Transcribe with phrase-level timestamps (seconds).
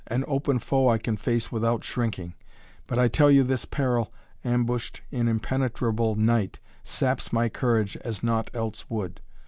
[0.07, 2.33] An open foe I can face without shrinking,
[2.87, 4.11] but I tell you this peril,
[4.43, 9.21] ambushed in impenetrable night, saps my courage as naught else would.